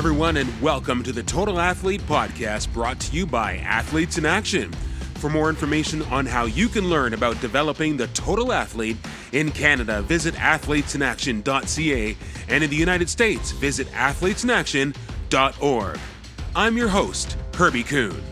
[0.00, 4.72] everyone, and welcome to the Total Athlete Podcast brought to you by Athletes in Action.
[5.16, 8.96] For more information on how you can learn about developing the total athlete
[9.32, 12.16] in Canada, visit athletesinaction.ca,
[12.48, 15.98] and in the United States, visit athletesinaction.org.
[16.56, 18.22] I'm your host, Herbie Kuhn.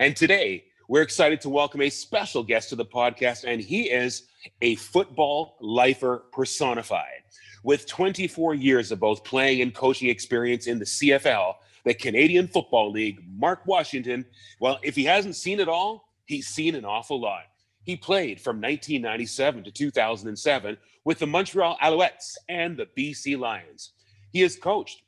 [0.00, 4.24] And today, we're excited to welcome a special guest to the podcast, and he is
[4.62, 7.20] a football lifer personified.
[7.64, 11.54] With 24 years of both playing and coaching experience in the CFL,
[11.86, 14.26] the Canadian Football League, Mark Washington,
[14.60, 17.44] well, if he hasn't seen it all, he's seen an awful lot.
[17.82, 23.92] He played from 1997 to 2007 with the Montreal Alouettes and the BC Lions.
[24.30, 25.02] He has coached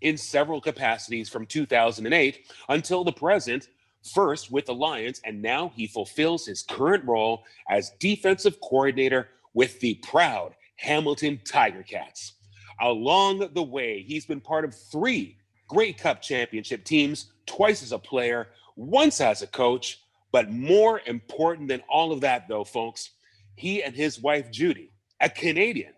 [0.00, 3.70] in several capacities from 2008 until the present,
[4.14, 9.80] first with the Lions, and now he fulfills his current role as defensive coordinator with
[9.80, 12.34] the proud Hamilton Tiger Cats.
[12.80, 15.36] Along the way, he's been part of three
[15.68, 20.00] Grey Cup championship teams, twice as a player, once as a coach.
[20.32, 23.10] But more important than all of that, though, folks,
[23.56, 25.92] he and his wife Judy, a Canadian,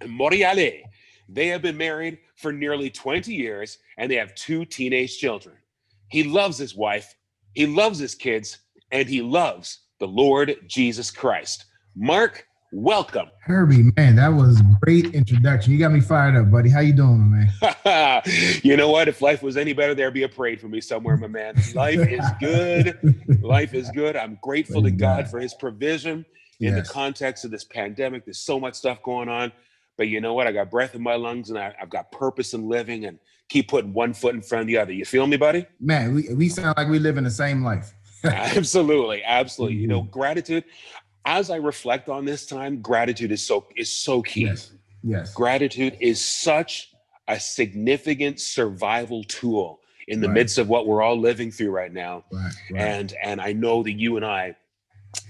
[0.00, 0.82] and Moriale,
[1.28, 5.56] they have been married for nearly 20 years and they have two teenage children.
[6.08, 7.14] He loves his wife,
[7.54, 8.58] he loves his kids,
[8.92, 11.64] and he loves the Lord Jesus Christ.
[11.96, 13.28] Mark, welcome.
[13.42, 15.72] Herbie, man, that was a great introduction.
[15.72, 16.68] You got me fired up, buddy.
[16.68, 18.22] How you doing, man?
[18.62, 19.08] you know what?
[19.08, 21.54] If life was any better, there'd be a parade for me somewhere, my man.
[21.74, 23.42] Life is good.
[23.42, 24.16] life is good.
[24.16, 26.24] I'm grateful to God for his provision
[26.60, 26.86] in yes.
[26.86, 28.24] the context of this pandemic.
[28.24, 29.52] There's so much stuff going on.
[29.96, 30.46] But you know what?
[30.46, 33.68] I got breath in my lungs and I, have got purpose in living and keep
[33.68, 34.92] putting one foot in front of the other.
[34.92, 35.66] You feel me, buddy?
[35.80, 37.94] Man, we, we sound like we live in the same life.
[38.24, 39.22] absolutely.
[39.24, 39.76] Absolutely.
[39.76, 39.82] Mm-hmm.
[39.82, 40.10] You know, mm-hmm.
[40.10, 40.64] gratitude.
[41.26, 44.46] As I reflect on this time, gratitude is so is so key.
[44.46, 44.72] Yes.
[45.02, 45.34] Yes.
[45.34, 46.92] Gratitude is such
[47.28, 50.34] a significant survival tool in the right.
[50.34, 52.24] midst of what we're all living through right now.
[52.32, 52.80] Right, right.
[52.80, 54.56] And and I know that you and I,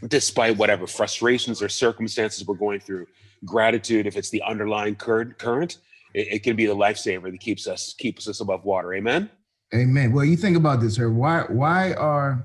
[0.08, 3.06] despite whatever frustrations or circumstances we're going through,
[3.44, 5.78] gratitude, if it's the underlying current, current
[6.14, 8.94] it, it, can be the lifesaver that keeps us keeps us above water.
[8.94, 9.30] Amen.
[9.74, 10.12] Amen.
[10.12, 11.10] Well, you think about this here.
[11.10, 12.44] Why why are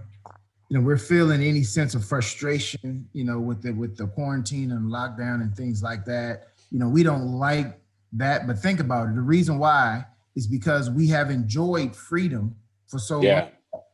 [0.72, 3.06] you know we're feeling any sense of frustration?
[3.12, 6.48] You know, with the with the quarantine and lockdown and things like that.
[6.72, 7.78] You know, we don't like
[8.14, 8.48] that.
[8.48, 9.16] But think about it.
[9.16, 10.06] The reason why
[10.38, 12.56] is because we have enjoyed freedom
[12.88, 13.42] for so yeah.
[13.42, 13.52] long.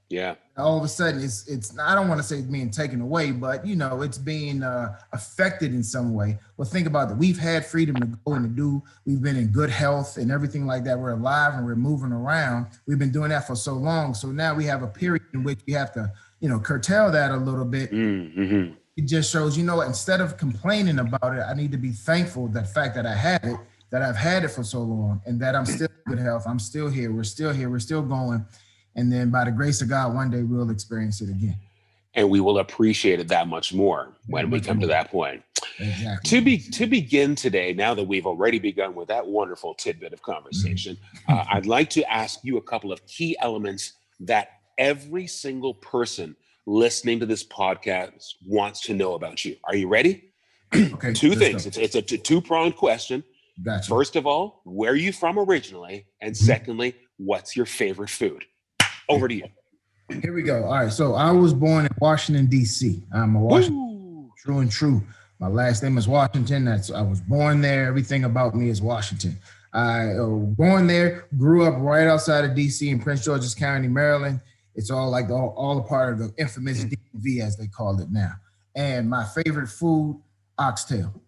[0.10, 0.36] Yeah.
[0.56, 1.78] All of a sudden, it's it's.
[1.80, 4.98] I don't want to say it's being taken away, but you know, it's being uh,
[5.14, 6.38] affected in some way.
[6.56, 7.18] Well, think about that.
[7.18, 8.84] We've had freedom to go and to do.
[9.06, 10.98] We've been in good health and everything like that.
[10.98, 12.68] We're alive and we're moving around.
[12.86, 14.14] We've been doing that for so long.
[14.14, 17.32] So now we have a period in which we have to, you know, curtail that
[17.32, 17.92] a little bit.
[17.92, 18.74] Mm-hmm.
[18.96, 22.48] It just shows, you know, instead of complaining about it, I need to be thankful
[22.50, 23.58] that fact that I had it,
[23.92, 26.46] that I've had it for so long, and that I'm still in good health.
[26.48, 27.12] I'm still here.
[27.12, 27.70] We're still here.
[27.70, 28.46] We're still going
[28.98, 31.56] and then by the grace of God, one day we'll experience it again.
[32.16, 35.44] And we will appreciate it that much more when we come to that point.
[35.80, 36.30] Exactly.
[36.30, 40.24] To be to begin today, now that we've already begun with that wonderful tidbit of
[40.24, 41.34] conversation, mm-hmm.
[41.34, 46.36] uh, I'd like to ask you a couple of key elements that every single person
[46.66, 49.56] listening to this podcast wants to know about you.
[49.64, 50.24] Are you ready?
[50.76, 51.14] Okay.
[51.14, 51.66] two things.
[51.66, 53.24] It's, it's a two pronged question.
[53.64, 53.88] Gotcha.
[53.88, 56.06] First of all, where are you from originally?
[56.22, 56.46] And mm-hmm.
[56.46, 58.44] secondly, what's your favorite food?
[59.10, 59.46] Over to you.
[60.22, 60.66] Here we go.
[60.66, 60.92] All right.
[60.92, 63.02] So I was born in Washington, D.C.
[63.14, 64.32] I'm a Washington, Woo!
[64.38, 65.02] true and true.
[65.40, 66.66] My last name is Washington.
[66.66, 67.88] That's I was born there.
[67.88, 69.38] Everything about me is Washington.
[69.74, 72.90] I uh, born there, grew up right outside of D.C.
[72.90, 74.42] in Prince George's County, Maryland.
[74.78, 78.12] It's all like all, all a part of the infamous DMV as they call it
[78.12, 78.34] now.
[78.76, 80.22] And my favorite food,
[80.60, 81.20] oxtail.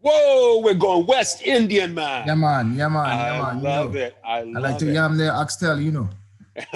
[0.00, 2.26] Whoa, we're going West Indian, man.
[2.26, 2.74] Yeah, man.
[2.74, 3.06] Yeah, man.
[3.06, 3.44] Yeah, man.
[3.44, 4.06] I love you know.
[4.06, 4.16] it.
[4.24, 4.94] I, love I like to it.
[4.94, 6.08] yam there oxtail, you know.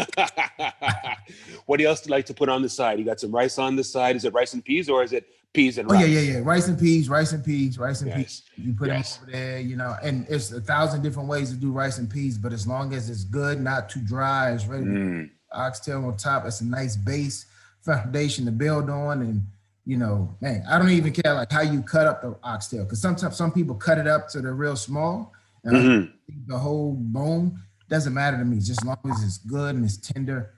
[1.64, 2.98] what do you else like to put on the side?
[2.98, 4.14] You got some rice on the side.
[4.14, 6.02] Is it rice and peas or is it peas and rice?
[6.02, 6.40] Oh, yeah, yeah, yeah.
[6.44, 8.18] Rice and peas, rice and peas, rice and yes.
[8.18, 8.42] peas.
[8.56, 9.16] You put yes.
[9.16, 12.10] them over there, you know, and it's a thousand different ways to do rice and
[12.10, 14.84] peas, but as long as it's good, not too dry, it's ready.
[14.84, 15.30] Mm.
[15.52, 17.46] Oxtail on top, it's a nice base
[17.82, 19.22] foundation to build on.
[19.22, 19.42] And
[19.84, 23.00] you know, man, I don't even care like how you cut up the oxtail because
[23.00, 25.32] sometimes some people cut it up so they're real small
[25.64, 26.32] and mm-hmm.
[26.46, 29.96] the whole bone doesn't matter to me, just as long as it's good and it's
[29.96, 30.54] tender.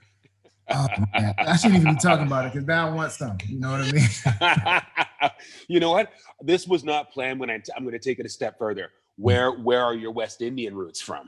[0.69, 3.37] Oh man, I shouldn't even be talking about it because now I want some.
[3.47, 5.31] You know what I mean?
[5.67, 6.11] you know what?
[6.41, 7.39] This was not planned.
[7.39, 8.91] When I t- I'm going to take it a step further.
[9.17, 11.27] Where where are your West Indian roots from?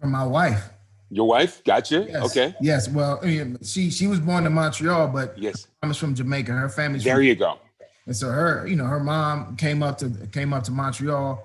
[0.00, 0.70] From my wife.
[1.12, 1.62] Your wife?
[1.62, 2.06] Gotcha.
[2.08, 2.24] Yes.
[2.24, 2.54] Okay.
[2.60, 2.88] Yes.
[2.88, 3.20] Well,
[3.62, 6.52] she she was born in Montreal, but yes, I'm from Jamaica.
[6.52, 7.16] Her family's there.
[7.16, 7.58] From, you go.
[8.06, 11.44] And so her, you know, her mom came up to came up to Montreal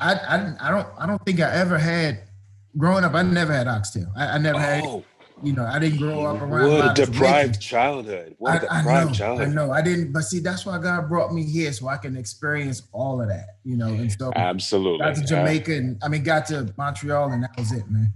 [0.00, 2.20] I, I I don't I don't think I ever had
[2.76, 3.14] growing up.
[3.14, 4.12] I never had oxtail.
[4.16, 4.84] I, I never had.
[4.84, 5.04] Oh,
[5.42, 6.70] You know, I didn't grow up around.
[6.70, 8.34] what a deprived childhood.
[8.38, 9.70] What a I, I deprived know, I know.
[9.72, 13.20] I didn't, but see, that's why God brought me here so I can experience all
[13.20, 13.58] of that.
[13.64, 14.98] You know, and so Absolutely.
[15.04, 18.12] got to Uh, Jamaica and I mean got to Montreal and that was it, man.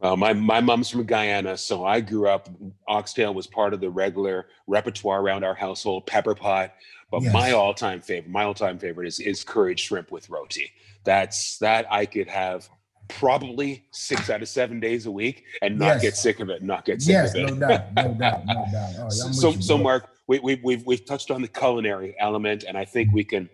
[0.00, 2.48] Well, my my mom's from Guyana, so I grew up.
[2.86, 6.06] Oxtail was part of the regular repertoire around our household.
[6.06, 6.72] Pepper pot,
[7.10, 7.32] but Yes.
[7.32, 10.70] my all-time favorite, my all-time favorite is is curried shrimp with roti.
[11.04, 12.68] That's that I could have
[13.08, 16.02] probably six out of seven days a week and not Yes.
[16.02, 16.62] get sick of it.
[16.62, 17.54] Not get sick Yes, of it.
[17.54, 18.90] no doubt, no doubt, no doubt.
[19.00, 19.78] Oh, so, so.
[19.78, 23.48] Mark, we, we, we've we've touched on the culinary element, and I think we can,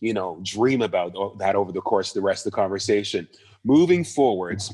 [0.00, 3.26] you know, dream about uh, that over the course of the rest of the conversation.
[3.64, 4.72] Moving forwards,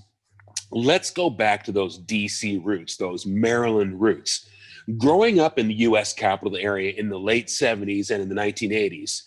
[0.74, 4.48] let's go back to those DC roots, those Maryland roots.
[4.98, 6.12] Growing up in the U.S.
[6.12, 9.22] capital area in the late '70s and in the 1980s,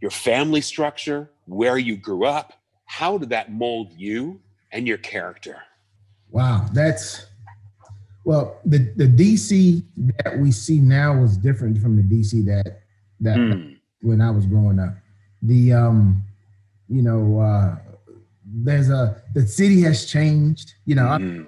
[0.00, 2.52] your family structure, where you grew up,
[2.84, 4.40] how did that mold you
[4.70, 5.62] and your character?
[6.30, 7.26] Wow, that's
[8.24, 9.82] well, the the DC
[10.24, 12.82] that we see now was different from the DC that
[13.20, 13.74] that Hmm.
[14.02, 14.94] when I was growing up.
[15.42, 16.22] The um,
[16.88, 17.76] you know, uh
[18.52, 21.46] there's a the city has changed, you know, Mhm.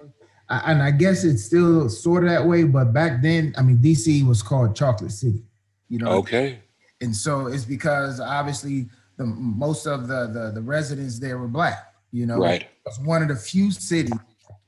[0.49, 3.79] I, and I guess it's still sort of that way, but back then, I mean,
[3.79, 5.43] DC was called Chocolate City,
[5.89, 6.61] you know, Okay.
[7.01, 11.95] and so it's because obviously the most of the the, the residents there were black,
[12.13, 12.67] you know, Right.
[12.87, 14.13] it's one of the few cities.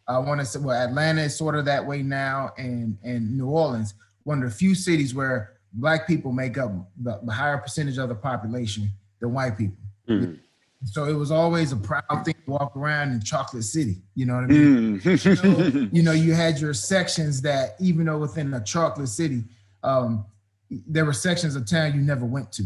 [0.09, 3.47] I want to say, well, Atlanta is sort of that way now, and and New
[3.49, 3.95] Orleans,
[4.25, 6.71] one of the few cities where black people make up
[7.03, 8.91] the, the higher percentage of the population
[9.21, 9.77] than white people.
[10.09, 10.39] Mm.
[10.85, 13.97] So it was always a proud thing to walk around in Chocolate City.
[14.15, 15.01] You know what I mean?
[15.01, 15.89] Mm.
[15.93, 19.43] you know, you had your sections that even though within a chocolate city,
[19.83, 20.25] um,
[20.71, 22.65] there were sections of town you never went to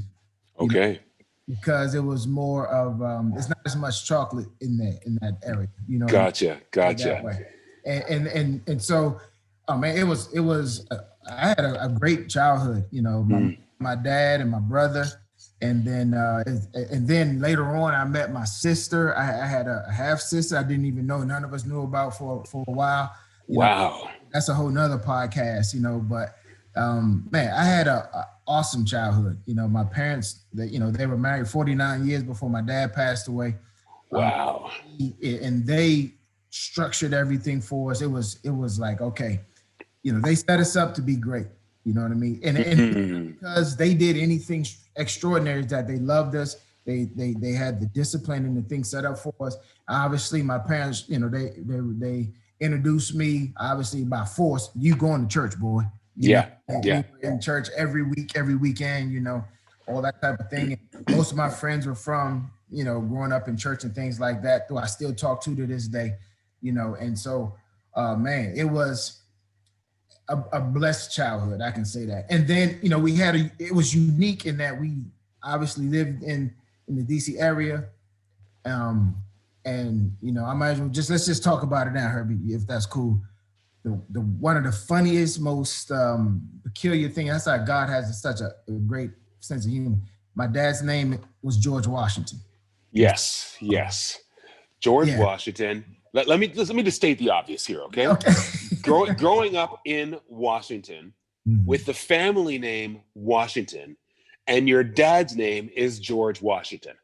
[0.59, 1.01] okay.
[1.49, 5.39] because it was more of um, it's not as much chocolate in that in that
[5.45, 5.69] area.
[5.87, 6.47] You know, Gotcha.
[6.47, 7.39] that Gotcha.
[7.85, 9.21] And and and and so,
[9.69, 10.87] oh man, it was it was.
[10.91, 10.99] Uh,
[11.31, 12.87] I had a, a great childhood.
[12.91, 13.59] You know, my, Mm.
[13.79, 15.07] my dad and my brother,
[15.63, 16.43] and then uh,
[16.75, 19.15] and, then later on, I met my sister.
[19.17, 20.57] I, I had a, half sister.
[20.57, 21.23] I didn't even know.
[21.23, 23.13] None of us knew about for for a while.
[23.47, 24.09] You know, Wow.
[24.33, 25.99] that's a whole nother podcast, you know.
[25.99, 26.37] But
[26.77, 29.39] um, man, I had a, a awesome childhood.
[29.47, 32.95] You know, my parents, they, you know, they were married 49 years before my dad
[32.95, 33.57] passed away,
[34.11, 34.71] Wow.
[35.23, 36.13] and they
[36.51, 38.01] structured everything for us.
[38.03, 39.41] It was, it was like, okay,
[40.03, 41.47] you know, they set us up to be great.
[41.85, 42.41] You know what I mean?
[42.45, 43.39] And, and Mm.
[43.41, 44.65] because they did anything
[44.97, 46.57] extraordinary that they loved us.
[46.87, 49.57] They they they had the discipline and the things set up for us.
[49.89, 52.29] Obviously, my parents, you know, they they they
[52.61, 54.71] introduced me obviously by force.
[54.75, 55.83] You going to church, boy?
[56.17, 57.03] You Yeah, know, yeah.
[57.21, 59.13] we were in church every week, every weekend.
[59.13, 59.45] You know,
[59.87, 60.79] all that type of thing.
[60.93, 64.19] And most of my friends were from you know growing up in church and things
[64.19, 64.67] like that.
[64.69, 66.15] Who I still talk to to this day.
[66.63, 67.55] You know, and so
[67.95, 69.20] uh, man, it was
[70.31, 71.61] a, a blessed childhood.
[71.61, 72.27] I can say that.
[72.31, 73.51] And then you know we had a.
[73.59, 74.99] It was unique in that we
[75.43, 76.55] obviously lived in
[76.89, 77.85] in the DC area.
[78.65, 79.17] Um,
[79.65, 82.39] and you know I might as well just let's just talk about it now, Herbie,
[82.55, 83.21] if that's cool.
[83.83, 87.29] The, the one of the funniest, most um, peculiar thing.
[87.29, 89.11] That's how God has such a, a great
[89.41, 89.97] sense of humor.
[90.35, 92.39] My dad's name was George Washington.
[92.93, 93.57] Yes.
[93.61, 94.19] Yes.
[94.81, 95.21] George Yeah.
[95.21, 95.85] Washington.
[96.13, 98.07] Let, let me let me just state the obvious here, okay?
[98.09, 98.33] Okay.
[98.83, 101.13] Grow, growing up in Washington
[101.49, 101.65] Mhm.
[101.65, 103.97] with the family name Washington,
[104.47, 106.95] and your dad's name is George Washington.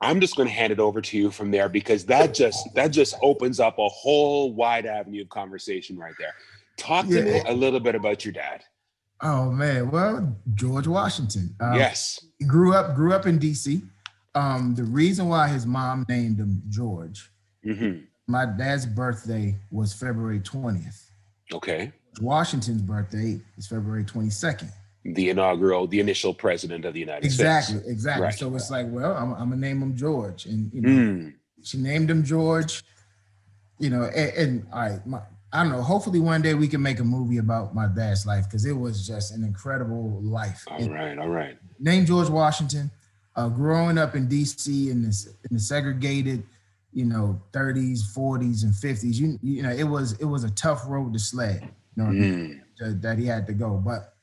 [0.00, 2.88] I'm just going to hand it over to you from there because that just that
[2.88, 6.32] just opens up a whole wide avenue of conversation right there.
[6.76, 8.62] Talk to me a little bit about your dad.
[9.20, 11.54] Oh man, well George Washington.
[11.60, 12.24] Um, yes.
[12.38, 13.82] he grew up grew up in DC.
[14.34, 17.30] Um, the reason why his mom named him George,
[17.64, 17.98] hmm
[18.30, 21.10] my dad's birthday was February 20th.
[21.52, 21.92] Okay.
[22.20, 24.70] Washington's birthday is February 22nd.
[25.04, 27.90] The inaugural, the initial president of the United Exactly, States.
[27.90, 28.24] exactly.
[28.24, 28.34] Right.
[28.34, 31.34] So it's like, well, I'm, I'm gonna name him George, and you know, Mm.
[31.62, 32.82] she named him George.
[33.78, 35.20] You know, and, and all right, my,
[35.54, 35.80] I don't know.
[35.80, 39.06] Hopefully, one day we can make a movie about my dad's life because it was
[39.06, 40.64] just an incredible life.
[40.68, 41.18] All And right.
[41.18, 41.56] All right.
[41.78, 42.90] named George Washington.
[43.36, 44.90] Uh, growing up in D.C.
[44.90, 46.42] in this in the segregated,
[46.92, 50.82] you know, 30s, 40s, and 50s, you you know, it was it was a tough
[50.86, 51.62] road to sled.
[51.96, 52.60] You know, Mm.
[52.78, 53.76] that, that he had to go.
[53.76, 54.14] But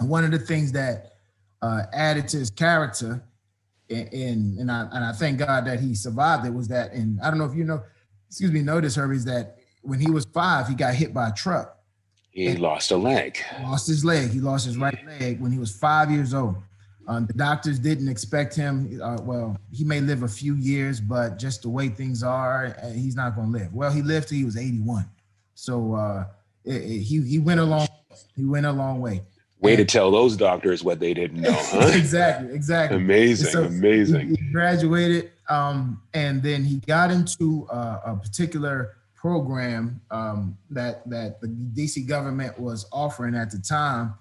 [0.00, 1.12] one of the things that
[1.62, 3.22] uh, added to his character,
[3.90, 6.92] and and, and I and I thank God that he survived it was that.
[6.92, 7.82] And I don't know if you know,
[8.28, 11.32] excuse me, notice Herbie is that when he was five, he got hit by a
[11.32, 11.76] truck,
[12.30, 13.38] He lost a leg.
[13.62, 14.30] lost his leg.
[14.30, 16.56] He lost his right leg when he was five years old.
[17.10, 19.00] Uh, the doctors didn't expect him.
[19.02, 22.90] Uh, well, he may live a few years, but just the way things are, uh,
[22.90, 23.74] he's not going to live.
[23.74, 25.10] Well, he lived till he was 81.
[25.54, 26.26] So uh,
[26.64, 27.88] it, it, he he went a long
[28.36, 29.22] he went a long way.
[29.58, 31.90] Way to tell those doctors what they didn't know, huh?
[31.94, 32.96] exactly, exactly.
[32.96, 34.28] Amazing, so amazing.
[34.28, 41.08] He, he graduated, um, and then he got into uh, a particular program um, that
[41.10, 44.14] that the DC government was offering at the time,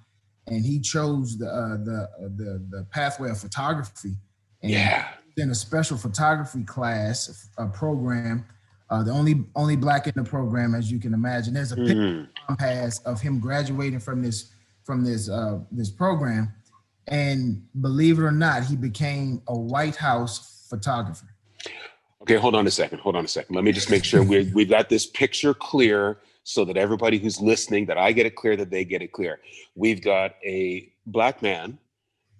[0.49, 4.15] and he chose the uh, the, uh, the the pathway of photography.
[4.61, 5.07] And yeah.
[5.37, 8.45] In a special photography class, a program,
[8.89, 11.53] uh, the only only black in the program, as you can imagine.
[11.53, 12.53] There's a mm-hmm.
[12.53, 14.51] picture has of him graduating from this
[14.83, 16.53] from this uh, this program,
[17.07, 21.27] and believe it or not, he became a White House photographer.
[22.23, 22.99] Okay, hold on a second.
[22.99, 23.55] Hold on a second.
[23.55, 26.17] Let me just make sure we we've got this picture clear
[26.49, 29.39] so that everybody who's listening, that I get it clear, that they get it clear.
[29.75, 31.77] We've got a black man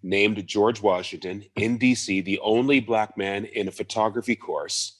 [0.01, 4.97] named George Washington in DC, the only black man in a photography course,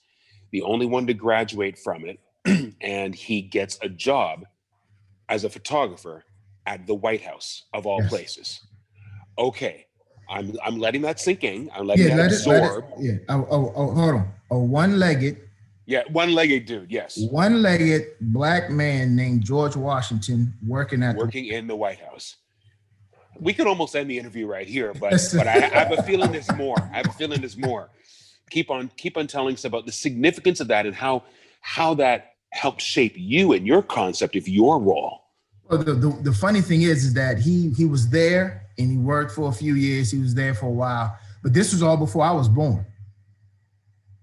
[0.51, 2.19] the only one to graduate from it,
[2.81, 4.43] and he gets a job
[5.27, 6.23] as a photographer
[6.67, 8.09] at the White House of all yes.
[8.11, 8.59] places.
[9.39, 9.87] Okay,
[10.29, 11.71] I'm I'm letting that sink in.
[11.73, 12.83] I'm letting yeah, that let absorb.
[12.83, 13.35] It, it, yeah.
[13.35, 14.31] Oh, oh, oh, hold on.
[14.51, 15.48] A one-legged.
[15.89, 16.91] Yeah, one-legged dude.
[16.91, 17.17] Yes.
[17.17, 22.35] One-legged black man named George Washington working at working the- in the White House.
[23.39, 26.31] We could almost end the interview right here, but but I, I have a feeling
[26.31, 26.77] there's more.
[26.93, 27.89] I have a feeling there's more.
[28.51, 31.23] Keep on keep on telling us about the significance of that and how
[31.61, 35.23] how that helped shape you and your concept of your role.
[35.69, 38.97] Well, the, the, the funny thing is, is that he he was there and he
[38.97, 40.11] worked for a few years.
[40.11, 42.85] He was there for a while, but this was all before I was born.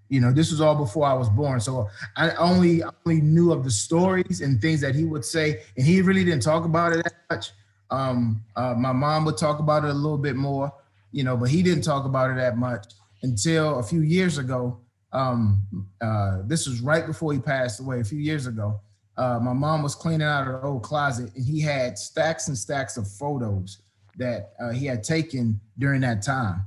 [0.09, 1.61] You know, this was all before I was born.
[1.61, 5.85] So I only only knew of the stories and things that he would say, and
[5.87, 7.51] he really didn't talk about it that much.
[7.91, 10.73] Um, uh, my mom would talk about it a little bit more,
[11.13, 12.87] you know, but he didn't talk about it that much
[13.23, 14.79] until a few years ago.
[15.13, 15.63] Um,
[16.01, 18.01] uh, this was right before he passed away.
[18.01, 18.81] A few years ago,
[19.17, 22.97] uh, my mom was cleaning out her old closet, and he had stacks and stacks
[22.97, 23.79] of photos
[24.19, 26.67] that uh, he had taken during that time,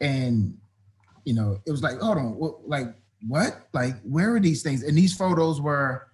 [0.00, 0.56] and
[1.24, 2.94] you know, it was like, hold on, what, like
[3.26, 3.68] what?
[3.72, 4.82] Like where are these things?
[4.82, 6.06] And these photos were.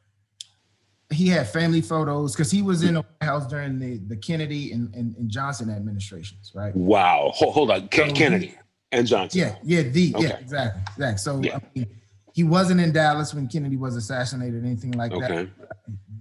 [1.12, 4.72] He had family photos because he was in the White House during the, the Kennedy
[4.72, 6.74] and, and, and Johnson administrations, right?
[6.74, 7.30] Wow.
[7.32, 7.82] Hold, hold on.
[7.82, 8.54] so Kennedy he,
[8.90, 9.38] and Johnson.
[9.38, 10.26] Yeah, yeah, the okay.
[10.26, 10.82] yeah, exactly.
[10.96, 11.18] Exactly.
[11.18, 11.58] So yeah.
[11.58, 11.86] I mean,
[12.34, 15.44] he wasn't in Dallas when Kennedy was assassinated, anything like okay.
[15.44, 15.48] that.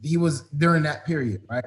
[0.04, 1.66] He was during that period, right?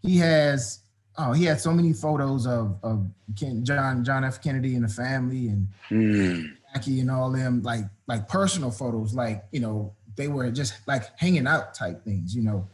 [0.00, 0.83] He has
[1.18, 3.06] oh, he had so many photos of of
[3.38, 4.42] Ken, John John F.
[4.42, 6.44] Kennedy and the family and mm.
[6.72, 11.18] Jackie and all them like like personal photos, like you know they were just like
[11.18, 12.68] hanging out type things, you know.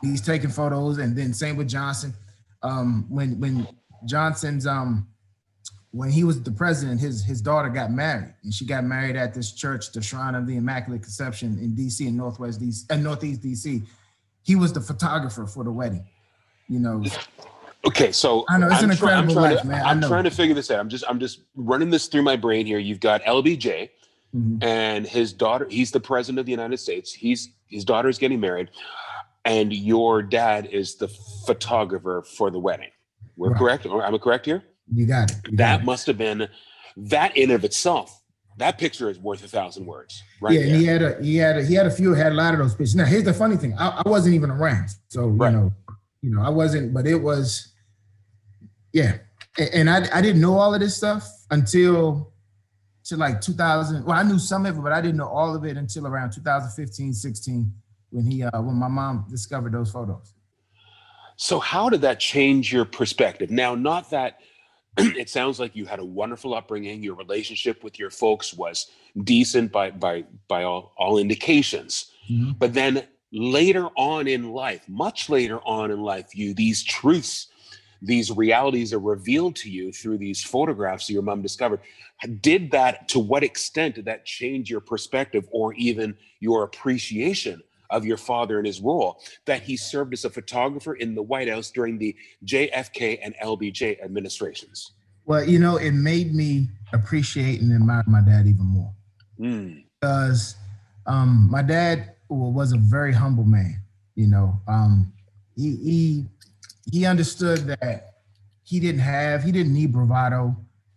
[0.00, 2.14] He's taking photos, and then same with Johnson.
[2.62, 3.66] Um, when when
[4.04, 5.08] Johnson's um
[5.90, 9.34] when he was the president, his his daughter got married, and she got married at
[9.34, 12.06] this church, the Shrine of the Immaculate Conception in D.C.
[12.06, 12.86] in Northwest D.C.
[12.90, 13.82] and uh, Northeast D.C.
[14.42, 16.06] He was the photographer for the wedding.
[16.68, 17.02] You know,
[17.86, 19.84] Okay, so I know it's I'm an incredible life, man.
[19.84, 20.80] I'm trying to figure this out.
[20.80, 22.78] I'm just I'm just running this through my brain here.
[22.78, 23.90] You've got LBJ
[24.34, 24.62] mm-hmm.
[24.62, 25.66] and his daughter.
[25.70, 27.12] He's the president of the United States.
[27.12, 28.70] He's his daughter is getting married,
[29.44, 31.08] and your dad is the
[31.46, 32.90] photographer for the wedding.
[33.36, 33.58] We're right.
[33.58, 33.86] correct.
[33.86, 34.64] Am I correct here?
[34.92, 35.36] You got it.
[35.48, 36.48] You that got must have been
[36.96, 38.22] that in of itself.
[38.56, 40.54] That picture is worth a thousand words, right?
[40.54, 42.58] Yeah, he had a he had a he had a few had a lot of
[42.58, 42.96] those pictures.
[42.96, 45.52] Now here's the funny thing: I, I wasn't even around, so right.
[45.52, 45.72] you know
[46.22, 47.72] you know, I wasn't, but it was,
[48.92, 49.18] yeah.
[49.72, 52.32] And I, I didn't know all of this stuff until
[53.04, 54.04] to like 2000.
[54.04, 56.32] Well, I knew some of it, but I didn't know all of it until around
[56.32, 57.72] 2015, 16,
[58.10, 60.34] when he, uh, when my mom discovered those photos.
[61.36, 63.50] So how did that change your perspective?
[63.50, 64.38] Now, not that
[64.98, 67.02] it sounds like you had a wonderful upbringing.
[67.02, 68.90] Your relationship with your folks was
[69.22, 72.10] decent by by by all, all indications.
[72.28, 72.52] Mm-hmm.
[72.58, 77.48] But then later on in life, much later on in life, you these truths,
[78.00, 81.80] these realities are revealed to you through these photographs your mom discovered.
[82.40, 88.04] Did that to what extent did that change your perspective or even your appreciation of
[88.04, 91.70] your father and his role that he served as a photographer in the White House
[91.70, 94.92] during the JFK and LBJ administrations?
[95.24, 98.92] Well, you know, it made me appreciate and admire my dad even more.
[99.38, 99.84] Mm.
[100.00, 100.56] Because
[101.06, 103.80] um, my dad was a very humble man.
[104.14, 105.12] You know, um,
[105.56, 106.24] he he
[106.90, 108.14] he understood that
[108.62, 110.56] he didn't have he didn't need bravado.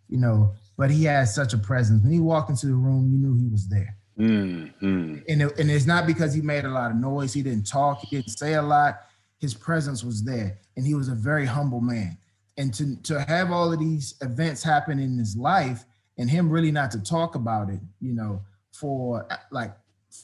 [0.10, 2.04] You know, but he had such a presence.
[2.04, 3.96] When he walked into the room, you knew he was there.
[4.20, 5.20] Mm-hmm.
[5.30, 7.34] And it, and it's not because he made a lot of noise.
[7.34, 8.00] He didn't talk.
[8.02, 9.02] He didn't say a lot.
[9.40, 12.18] His presence was there, and he was a very humble man.
[12.58, 15.86] and to to have all of these events happen in his life
[16.18, 19.74] and him really not to talk about it, you know, for like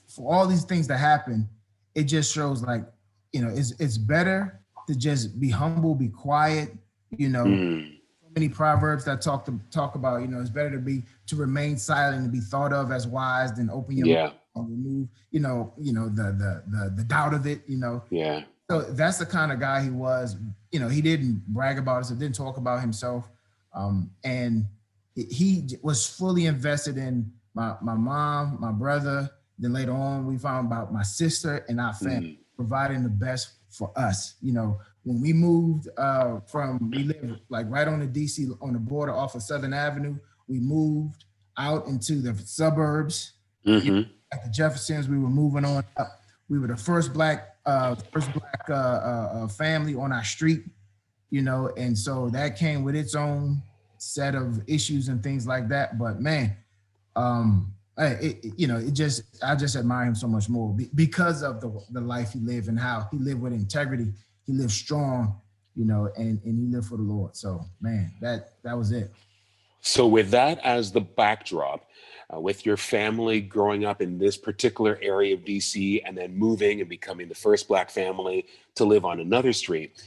[0.08, 1.48] for all these things that happen,
[1.96, 2.84] it just shows like,
[3.34, 6.74] you know, it's it's better to just be humble, be quiet,
[7.12, 7.44] you know.
[7.46, 7.94] Mm.
[8.22, 11.36] So many proverbs that talk to talk about, you know, it's better to be to
[11.36, 14.24] remain silent and be thought of as wise than open your yeah.
[14.25, 17.77] mouth and remove, you know, you know, the the the the doubt of it, you
[17.77, 18.03] know.
[18.10, 18.44] Yeah.
[18.70, 20.36] So that's the kind of guy he was.
[20.72, 23.29] You know, he didn't brag about it, so didn't talk about himself.
[23.74, 24.65] Um, and
[25.15, 29.29] he was fully invested in my my mom, my brother.
[29.59, 32.55] Then later on, we found about my sister and our family, mm.
[32.55, 34.35] providing the best for us.
[34.41, 38.73] You know, when we moved uh, from we lived like right on the DC on
[38.73, 41.25] the border off of Southern Avenue, we moved
[41.57, 43.33] out into the suburbs.
[43.65, 44.09] Mm-hmm.
[44.31, 46.21] At the Jeffersons, we were moving on up.
[46.49, 50.63] We were the first black uh, first black uh, uh, uh, family on our street,
[51.29, 53.61] you know, and so that came with its own
[53.97, 55.97] set of issues and things like that.
[55.97, 56.55] But man,
[57.15, 61.62] um, it, you know, it just I just admire him so much more because of
[61.62, 64.12] the the life he lived and how he lived with integrity.
[64.46, 65.39] He lived strong,
[65.75, 67.36] you know, and and he lived for the Lord.
[67.36, 69.12] So man, that that was it.
[69.82, 71.88] So with that as the backdrop,
[72.34, 76.82] uh, with your family growing up in this particular area of DC and then moving
[76.82, 80.04] and becoming the first Black family to live on another street.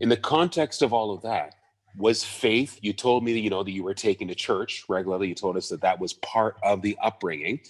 [0.00, 1.54] In the context of all of that,
[1.96, 5.28] was faith you told me that you know that you were taken to church regularly
[5.28, 7.60] you told us that that was part of the upbringing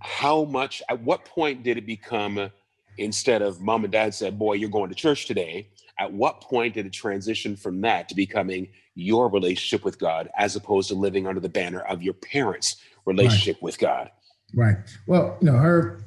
[0.00, 2.50] how much at what point did it become
[2.96, 5.68] instead of mom and dad said boy you're going to church today
[5.98, 10.56] at what point did it transition from that to becoming your relationship with god as
[10.56, 12.76] opposed to living under the banner of your parents
[13.08, 13.62] relationship right.
[13.62, 14.10] with God.
[14.54, 14.76] Right.
[15.06, 16.04] Well, you know, her,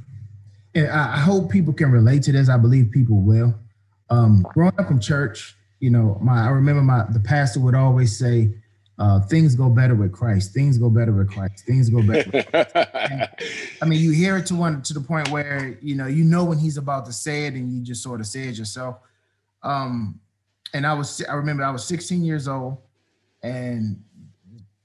[0.74, 2.48] and I hope people can relate to this.
[2.48, 3.54] I believe people will.
[4.10, 8.18] Um, growing up in church, you know, my I remember my the pastor would always
[8.18, 8.54] say,
[9.00, 10.54] uh, things go better with Christ.
[10.54, 11.66] Things go better with Christ.
[11.66, 12.46] Things go better.
[13.10, 13.30] and,
[13.82, 16.46] I mean, you hear it to one to the point where you know you know
[16.46, 18.98] when he's about to say it, and you just sort of say it yourself.
[19.64, 20.20] Um,
[20.74, 22.78] and I was I remember I was 16 years old,
[23.42, 24.02] and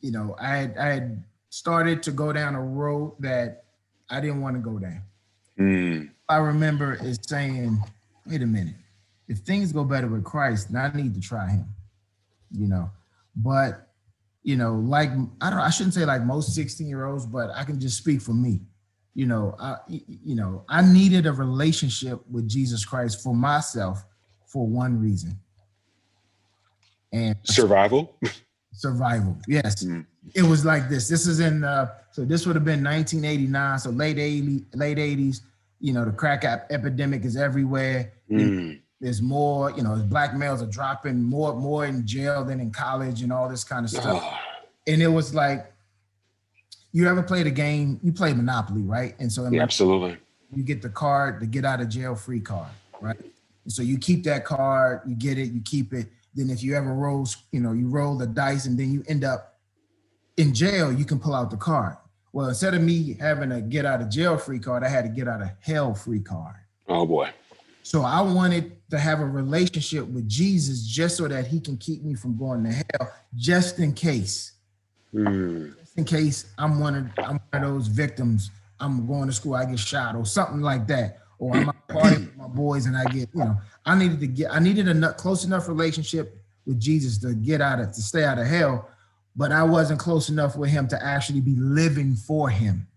[0.00, 3.64] you know I had I had started to go down a road that
[4.08, 5.02] I didn't want to go down.
[5.60, 6.10] Mm.
[6.28, 7.78] I remember is saying,
[8.26, 8.74] wait a minute,
[9.28, 11.66] if things go better with Christ, then I need to try him,
[12.52, 12.90] you know.
[13.34, 13.88] But,
[14.42, 15.10] you know, like
[15.40, 18.20] I don't I shouldn't say like most 16 year olds, but I can just speak
[18.22, 18.60] for me.
[19.14, 24.04] You know, I you know, I needed a relationship with Jesus Christ for myself
[24.46, 25.38] for one reason.
[27.12, 28.18] And survival.
[28.72, 29.38] Survival.
[29.48, 29.84] Yes.
[29.84, 31.08] Mm it was like this.
[31.08, 35.42] This is in uh, so this would have been 1989, so late 80s, late 80s.
[35.80, 38.12] You know, the crack epidemic is everywhere.
[38.30, 38.80] Mm.
[39.00, 43.22] There's more, you know, black males are dropping more, more in jail than in college
[43.22, 44.22] and all this kind of stuff.
[44.22, 44.38] Oh.
[44.88, 45.72] And it was like,
[46.92, 47.98] you ever played a game?
[48.04, 49.16] You play Monopoly, right?
[49.18, 50.16] And so yeah, absolutely,
[50.54, 53.18] you get the card, the get out of jail free card, right?
[53.64, 56.06] And so you keep that card, you get it, you keep it.
[56.36, 59.24] Then if you ever roll, you know, you roll the dice, and then you end
[59.24, 59.58] up
[60.36, 61.96] in jail, you can pull out the card.
[62.32, 65.10] Well, instead of me having a get out of jail free card, I had to
[65.10, 66.56] get out of hell free card.
[66.88, 67.30] Oh boy.
[67.86, 72.02] So I wanted to have a relationship with Jesus just so that he can keep
[72.02, 74.54] me from going to hell, just in case.
[75.14, 75.78] Mm.
[75.78, 78.50] Just in case I'm one of I'm one of those victims.
[78.80, 81.20] I'm going to school, I get shot or something like that.
[81.38, 84.26] Or I'm out party with my boys and I get, you know, I needed to
[84.26, 88.24] get I needed a close enough relationship with Jesus to get out of to stay
[88.24, 88.88] out of hell
[89.36, 92.88] but I wasn't close enough with him to actually be living for him.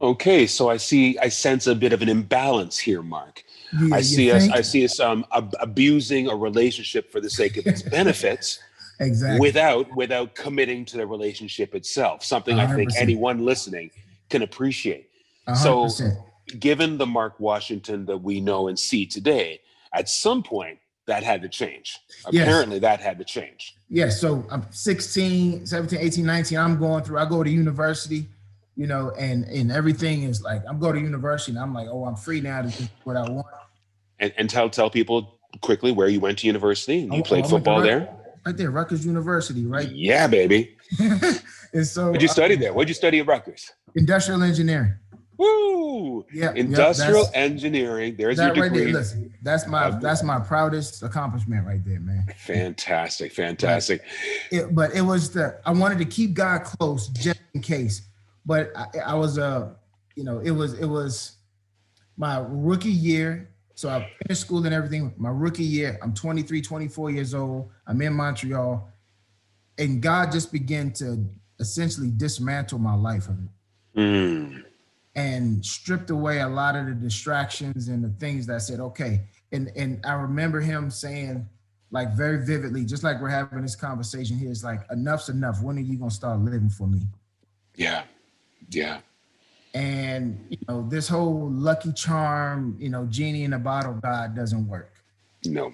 [0.00, 3.44] Okay, so I see, I sense a bit of an imbalance here, Mark.
[3.78, 7.56] Yeah, I see us, I see us um, ab- abusing a relationship for the sake
[7.56, 8.58] of its benefits,
[8.98, 12.24] exactly, without without committing to the relationship itself.
[12.24, 12.60] Something 100%.
[12.60, 13.90] I think anyone listening
[14.28, 15.10] can appreciate.
[15.48, 15.90] 100%.
[15.90, 16.26] So,
[16.58, 19.60] given the Mark Washington that we know and see today,
[19.92, 21.98] at some point that had to change.
[22.30, 22.44] Yes.
[22.44, 23.74] Apparently, that had to change.
[23.88, 24.20] Yes.
[24.20, 26.58] So I'm 16, 17, 18, 19.
[26.58, 28.28] I'm going through, I go to university,
[28.76, 32.04] you know, and and everything is like, I'm going to university and I'm like, oh,
[32.04, 33.46] I'm free now to do what I want.
[34.20, 37.44] And, and tell tell people quickly where you went to university and you oh, played
[37.46, 38.08] oh, football there?
[38.46, 39.90] Right there, Rutgers University, right?
[39.90, 40.76] Yeah, baby.
[40.98, 42.72] and so What'd you study there?
[42.72, 43.70] What'd you study at Rutgers?
[43.94, 44.94] Industrial engineering.
[45.36, 46.26] Woo!
[46.32, 48.14] Yeah, industrial yep, engineering.
[48.18, 48.84] There's that your degree.
[48.84, 49.00] Right there.
[49.00, 52.26] Listen, that's my that's my proudest accomplishment right there, man.
[52.36, 54.02] Fantastic, fantastic.
[54.50, 58.02] It, but it was the I wanted to keep God close just in case.
[58.44, 59.68] But I, I was a, uh,
[60.14, 61.36] you know, it was it was
[62.18, 63.49] my rookie year,
[63.80, 65.14] So I finished school and everything.
[65.16, 67.70] My rookie year, I'm 23, 24 years old.
[67.86, 68.86] I'm in Montreal.
[69.78, 71.24] And God just began to
[71.60, 73.98] essentially dismantle my life of it.
[73.98, 74.64] Mm.
[75.14, 79.22] And stripped away a lot of the distractions and the things that said, okay.
[79.50, 81.48] And and I remember him saying,
[81.90, 85.62] like very vividly, just like we're having this conversation here, it's like enough's enough.
[85.62, 87.00] When are you gonna start living for me?
[87.76, 88.02] Yeah.
[88.68, 89.00] Yeah.
[89.74, 94.66] And you know, this whole lucky charm, you know, genie in a bottle God doesn't
[94.66, 94.94] work.
[95.46, 95.72] No.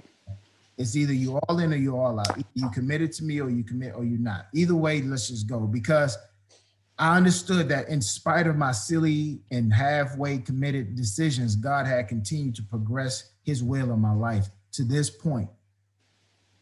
[0.78, 2.38] It's either you all in or you all out.
[2.54, 4.48] You committed to me or you commit or you're not.
[4.52, 5.60] Either way, let's just go.
[5.60, 6.18] Because
[6.98, 12.54] I understood that in spite of my silly and halfway committed decisions, God had continued
[12.56, 15.48] to progress his will in my life to this point.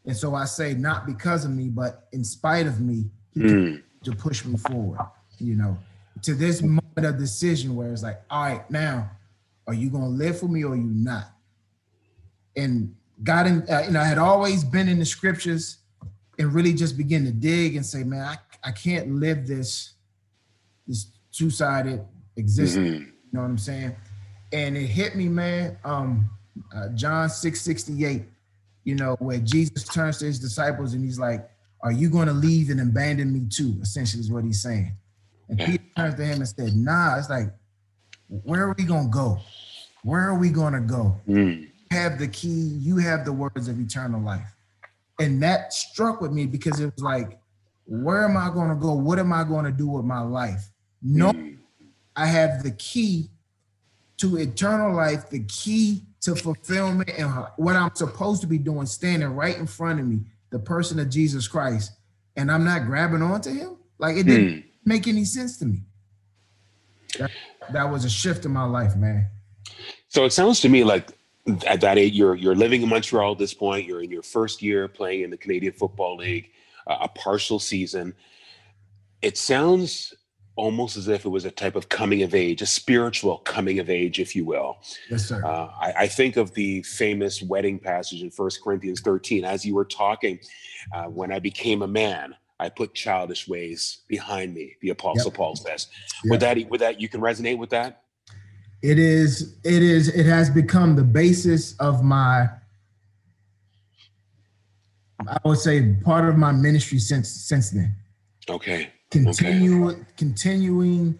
[0.06, 3.82] And so I say not because of me, but in spite of me, Mm.
[4.04, 5.00] to push me forward,
[5.40, 5.76] you know,
[6.22, 9.10] to this moment of decision where it's like, all right, now,
[9.66, 11.32] are you gonna live for me or are you not?
[12.56, 15.78] And God, in, uh, you know, I had always been in the scriptures
[16.38, 18.36] and really just begin to dig and say, man, I,
[18.68, 19.94] I can't live this,
[20.86, 22.04] this two-sided
[22.36, 22.88] existence.
[22.88, 23.00] Mhm.
[23.00, 23.96] You know what I'm saying?
[24.52, 25.76] And it hit me, man.
[25.84, 26.30] Um,
[26.74, 28.24] uh, John 6 68,
[28.84, 31.48] you know, where Jesus turns to his disciples and he's like,
[31.82, 33.76] Are you going to leave and abandon me too?
[33.82, 34.92] Essentially, is what he's saying.
[35.48, 35.58] And.
[35.58, 37.52] Peter turns to him and said, Nah, it's like,
[38.28, 39.38] where are we going to go?
[40.02, 41.16] Where are we going to go?
[41.28, 41.62] Mm.
[41.62, 44.54] You have the key, you have the words of eternal life.
[45.20, 47.38] And that struck with me because it was like,
[47.86, 48.94] where am I going to go?
[48.94, 50.70] What am I going to do with my life?
[51.02, 51.58] No, Mm.
[52.16, 53.28] I have the key
[54.18, 59.28] to eternal life, the key to fulfillment, and what I'm supposed to be doing, standing
[59.30, 61.92] right in front of me, the person of Jesus Christ,
[62.36, 63.76] and I'm not grabbing onto him.
[63.98, 64.64] Like it didn't Mm.
[64.84, 65.82] Make any sense to me.
[67.18, 67.30] That,
[67.72, 69.28] that was a shift in my life, man.
[70.08, 71.10] So it sounds to me like
[71.66, 73.86] at that age, you're you're living in Montreal at this point.
[73.86, 76.50] You're in your first year playing in the Canadian Football League,
[76.86, 78.14] uh, a partial season.
[79.22, 80.14] It sounds
[80.56, 83.90] almost as if it was a type of coming of age, a spiritual coming of
[83.90, 84.78] age, if you will.
[85.10, 85.44] Yes, sir.
[85.44, 89.44] Uh, I, I think of the famous wedding passage in First Corinthians 13.
[89.44, 90.38] As you were talking,
[90.94, 94.74] uh, when I became a man, I put childish ways behind me.
[94.80, 95.88] The Apostle Paul says.
[96.24, 98.02] With that, with that, you can resonate with that.
[98.82, 102.48] it is, it is, it has become the basis of my,
[105.26, 107.94] I would say part of my ministry since since then.
[108.48, 108.90] Okay.
[109.10, 111.18] Continue continuing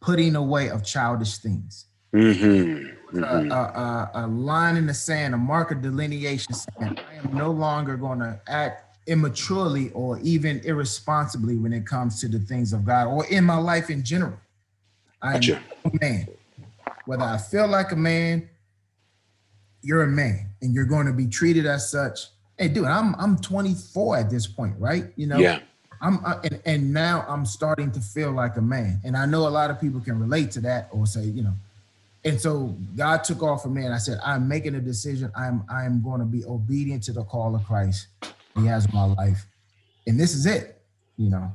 [0.00, 1.86] putting away of childish things.
[2.14, 3.18] Mm-hmm.
[3.18, 7.36] a, a, a, a line in the sand, a mark of delineation saying, I am
[7.36, 12.72] no longer going to act immaturely or even irresponsibly when it comes to the things
[12.72, 14.38] of God or in my life in general.
[15.20, 15.62] I am Gotcha.
[15.84, 16.28] a man.
[17.06, 18.48] Whether I feel like a man,
[19.82, 22.28] you're a man and you're going to be treated as such.
[22.58, 25.04] Hey, dude, I'm I'm 24 at this point, right?
[25.16, 25.60] You know, Yeah.
[26.00, 29.00] I'm and, and now I'm starting to feel like a man.
[29.04, 31.54] And I know a lot of people can relate to that or say, you know,
[32.24, 35.30] and so God took off from me and I said, I'm making a decision.
[35.36, 38.06] I'm I'm going to be obedient to the call of Christ
[38.56, 39.46] he has my life.
[40.06, 40.80] And this is it,
[41.16, 41.52] you know.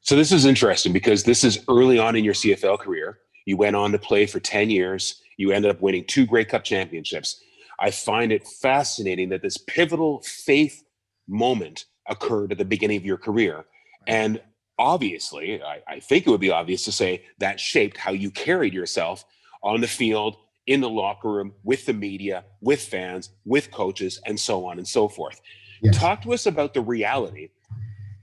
[0.00, 3.18] So this is interesting because this is early on in your CFL career.
[3.44, 5.22] You went on to play for 10 years.
[5.36, 7.42] You ended up winning two Grey Cup championships.
[7.80, 10.84] I find it fascinating that this pivotal faith
[11.28, 13.64] moment occurred at the beginning of your career.
[14.06, 14.40] And
[14.78, 18.74] obviously, I, I think it would be obvious to say that shaped how you carried
[18.74, 19.24] yourself
[19.62, 24.38] on the field, in the locker room, with the media, with fans, with coaches, and
[24.38, 25.40] so on and so forth.
[25.82, 25.96] Yes.
[25.96, 27.50] Talk to us about the reality,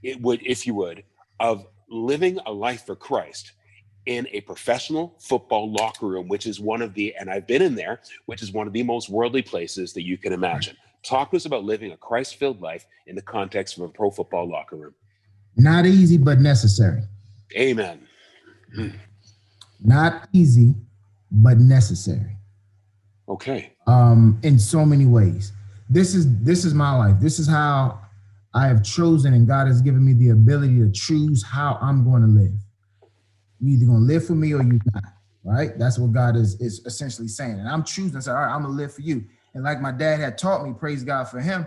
[0.02, 1.04] it would, if you would,
[1.40, 3.52] of living a life for Christ
[4.06, 7.74] in a professional football locker room, which is one of the, and I've been in
[7.74, 10.76] there, which is one of the most worldly places that you can imagine.
[11.02, 14.10] Talk to us about living a Christ filled life in the context of a pro
[14.10, 14.94] football locker room.
[15.56, 17.02] Not easy, but necessary.
[17.56, 18.06] Amen.
[19.82, 20.74] Not easy,
[21.30, 22.36] but necessary.
[23.28, 23.72] Okay.
[23.86, 25.52] um, in so many ways.
[25.94, 27.20] This is this is my life.
[27.20, 28.00] This is how
[28.52, 32.22] I have chosen, and God has given me the ability to choose how I'm going
[32.22, 32.52] to live.
[33.60, 35.04] You either going to live for me or you not.
[35.44, 35.78] Right?
[35.78, 37.60] That's what God is is essentially saying.
[37.60, 39.24] And I'm choosing to say, all right, I'm gonna live for you.
[39.54, 41.66] And like my dad had taught me, praise God for him.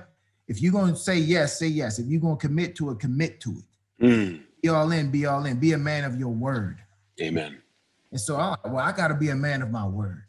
[0.49, 1.97] If you're gonna say yes, say yes.
[1.99, 4.03] If you're gonna commit to it, commit to it.
[4.03, 4.41] Mm.
[4.61, 5.57] Be all in, be all in.
[5.57, 6.79] Be a man of your word.
[7.21, 7.61] Amen.
[8.11, 10.23] And so, I'm well, I got to be a man of my word.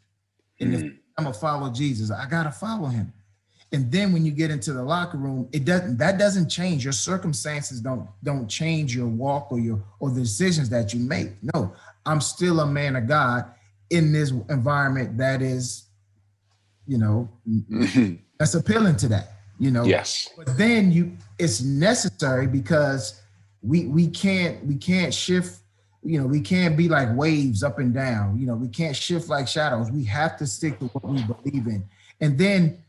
[0.61, 0.97] And if Mm.
[1.17, 3.11] I'm gonna follow Jesus, I gotta follow him.
[3.71, 6.83] And then when you get into the locker room, it doesn't that doesn't change.
[6.83, 11.29] Your circumstances don't don't change your walk or your or the decisions that you make.
[11.53, 11.73] No,
[12.05, 13.45] I'm still a man of God
[13.91, 15.89] in this environment that is
[16.89, 17.29] you know,
[18.39, 19.85] that's appealing to that, you know.
[19.85, 20.27] Yes.
[20.35, 23.21] But then you it's necessary because
[23.61, 25.59] we we can't we can't shift,
[26.03, 28.39] you know, we can't be like waves up and down.
[28.39, 29.91] You know, we can't shift like shadows.
[29.91, 31.87] We have to stick to what we believe in.
[32.21, 32.79] And then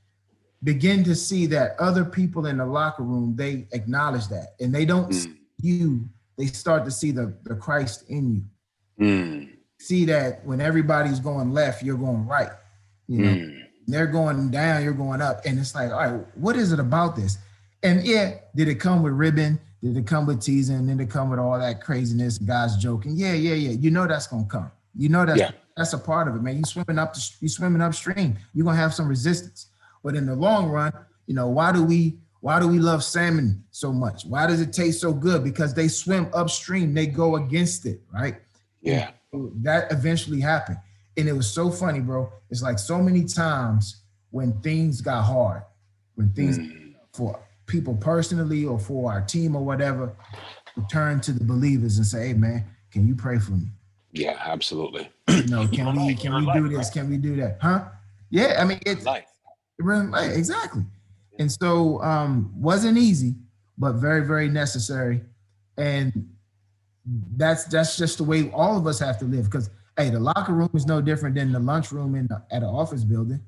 [0.62, 4.54] begin to see that other people in the locker room, they acknowledge that.
[4.60, 5.36] And they don't Mm.
[5.62, 8.34] you, they start to see the, the Christ in
[8.98, 9.06] you.
[9.06, 9.48] Mm.
[9.78, 12.50] See that when everybody's going left, you're going right.
[13.08, 13.58] You know, Mm.
[13.86, 15.40] they're going down, you're going up.
[15.46, 17.38] And it's like, all right, what is it about this?
[17.82, 19.58] And yeah, did it come with ribbon?
[19.82, 20.86] Did it come with teasing?
[20.86, 23.12] Did it come with all that craziness, guys joking?
[23.16, 23.70] Yeah, yeah, yeah.
[23.70, 24.70] You know that's gonna come.
[24.94, 25.52] You know that's Yeah.
[25.74, 26.58] that's a part of it, man.
[26.58, 28.36] You swimming up the, you swimming upstream.
[28.52, 29.68] You're gonna have some resistance.
[30.02, 30.92] But in the long run,
[31.26, 34.24] you know, why do we why do we love salmon so much?
[34.24, 35.44] Why does it taste so good?
[35.44, 38.36] Because they swim upstream, they go against it, right?
[38.80, 39.10] Yeah.
[39.62, 40.78] that eventually happened.
[41.18, 42.32] And it was so funny, bro.
[42.48, 45.62] It's like so many times when things got hard,
[46.14, 46.94] when things Mm.
[47.12, 50.12] for people personally or for our team or whatever,
[50.76, 53.66] we turn to the believers and say, hey man, can you pray for me?
[54.12, 55.10] Yeah, absolutely.
[55.48, 56.88] no, can we can we do this?
[56.90, 57.58] Can we do that?
[57.60, 57.84] Huh?
[58.30, 59.26] Yeah, I mean it's Life.
[59.80, 60.84] Right, exactly.
[61.38, 63.34] And so um wasn't easy,
[63.78, 65.22] but very, very necessary.
[65.76, 66.28] And
[67.36, 69.44] that's that's just the way all of us have to live.
[69.46, 72.68] Because hey, the locker room is no different than the lunchroom in the, at an
[72.68, 73.40] office building.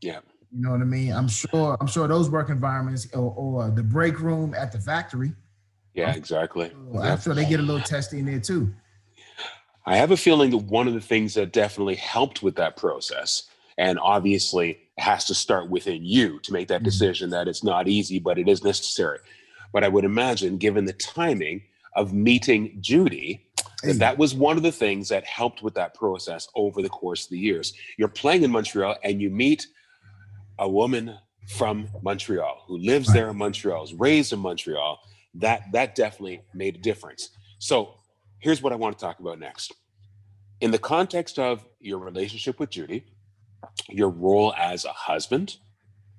[0.00, 0.20] Yeah.
[0.52, 1.12] You know what I mean?
[1.12, 5.32] I'm sure I'm sure those work environments or, or the break room at the factory.
[5.94, 6.72] Yeah, exactly.
[7.00, 8.74] I'm sure they get a little testy in there too.
[9.86, 13.44] I have a feeling that one of the things that definitely helped with that process,
[13.78, 16.84] and obviously has to start within you to make that Mhm.
[16.84, 19.18] decision that it's not easy, but it is necessary.
[19.72, 21.62] But I would imagine, given the timing
[21.96, 23.46] of meeting Judy,
[23.82, 27.24] that that was one of the things that helped with that process over the course
[27.24, 27.74] of the years.
[27.98, 29.66] You're playing in Montreal and you meet
[30.58, 33.14] a woman from Montreal who lives Right.
[33.14, 35.00] there in Montreal, is raised in Montreal.
[35.34, 37.30] That that definitely made a difference.
[37.58, 37.98] So
[38.38, 39.72] here's what I want to talk about next.
[40.60, 43.04] In the context of your relationship with Judy,
[43.88, 45.56] your role as a husband,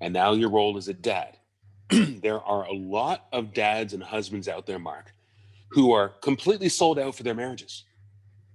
[0.01, 1.37] and now your role as a dad,
[1.89, 5.13] there are a lot of dads and husbands out there, Mark,
[5.69, 7.83] who are completely sold out for their marriages.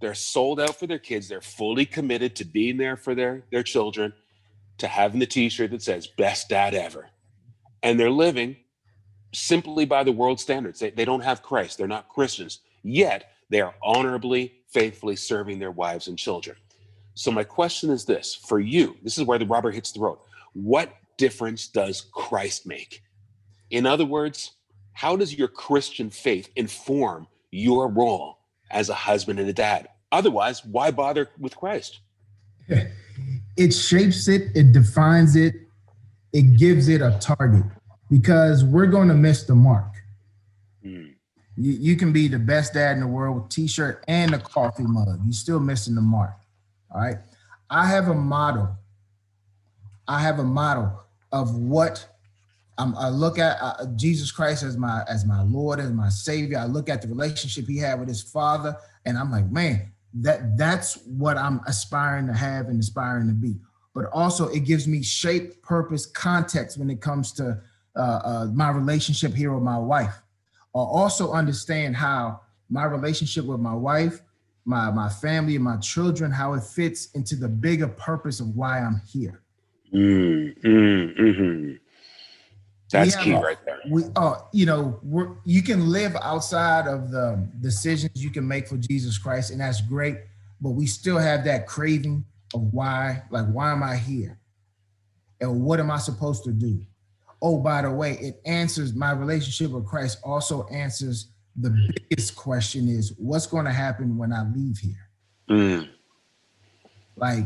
[0.00, 1.28] They're sold out for their kids.
[1.28, 4.12] They're fully committed to being there for their, their children,
[4.78, 7.08] to having the t shirt that says best dad ever.
[7.82, 8.56] And they're living
[9.32, 10.80] simply by the world standards.
[10.80, 15.70] They, they don't have Christ, they're not Christians, yet they are honorably, faithfully serving their
[15.70, 16.56] wives and children.
[17.14, 20.18] So, my question is this for you, this is where the rubber hits the road.
[20.52, 23.02] What difference does Christ make?
[23.70, 24.52] In other words,
[24.92, 28.38] how does your Christian faith inform your role
[28.70, 29.88] as a husband and a dad?
[30.12, 32.00] Otherwise, why bother with Christ?
[33.56, 35.54] it shapes it, it defines it,
[36.32, 37.64] it gives it a target
[38.10, 39.92] because we're going to miss the mark.
[40.82, 41.08] Hmm.
[41.56, 44.84] You, you can be the best dad in the world with t-shirt and a coffee
[44.84, 45.20] mug.
[45.24, 46.34] You're still missing the mark.
[46.92, 47.16] All right.
[47.68, 48.76] I have a model.
[50.08, 52.06] I have a model of what
[52.78, 56.58] I'm, I look at uh, Jesus Christ as my as my Lord, as my Savior.
[56.58, 60.56] I look at the relationship He had with His Father, and I'm like, man, that
[60.56, 63.56] that's what I'm aspiring to have and aspiring to be.
[63.94, 67.60] But also, it gives me shape, purpose, context when it comes to
[67.96, 70.14] uh, uh, my relationship here with my wife.
[70.74, 74.22] I also understand how my relationship with my wife,
[74.64, 78.80] my my family, and my children, how it fits into the bigger purpose of why
[78.80, 79.42] I'm here.
[79.92, 81.78] Mm, mm, mhm.
[82.92, 83.78] That's key a- right there.
[83.88, 88.66] we uh you know we're you can live outside of the decisions you can make
[88.68, 90.16] for jesus christ and that's great
[90.60, 94.38] but we still have that craving of why like why am i here
[95.40, 96.84] and what am i supposed to do
[97.42, 101.28] oh by the way it answers my relationship with christ also answers
[101.62, 105.06] the biggest question is what's going to happen when i leave here
[105.48, 105.88] Mm,
[107.16, 107.44] like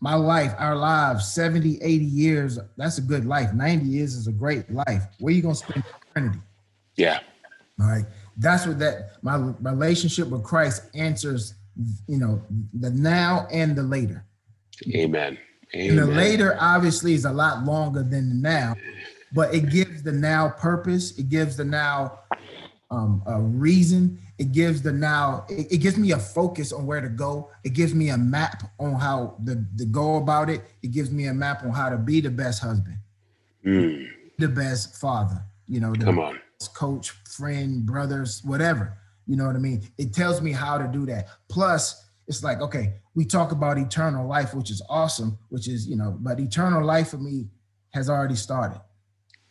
[0.00, 4.32] my life our lives 70 80 years that's a good life 90 years is a
[4.32, 6.40] great life where you going to spend eternity
[6.96, 7.20] yeah.
[7.80, 8.04] All right.
[8.38, 11.54] That's what that my relationship with Christ answers,
[12.08, 14.24] you know, the now and the later.
[14.94, 15.38] Amen.
[15.74, 18.76] And the later obviously is a lot longer than the now,
[19.32, 22.20] but it gives the now purpose, it gives the now
[22.90, 27.00] um a reason, it gives the now, it, it gives me a focus on where
[27.00, 30.92] to go, it gives me a map on how the to go about it, it
[30.92, 32.98] gives me a map on how to be the best husband,
[33.64, 34.06] Mm,
[34.38, 36.38] the best father, you know, the come on.
[36.74, 38.96] coach, friend, brothers, whatever.
[39.26, 39.82] You know what I mean?
[39.98, 41.26] It tells me how to do that.
[41.48, 45.96] Plus, it's like, okay, we talk about eternal life, which is awesome, which is, you
[45.96, 47.48] know, but eternal life for me
[47.90, 48.80] has already started.